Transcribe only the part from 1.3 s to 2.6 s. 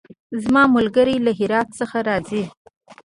هرات څخه راځی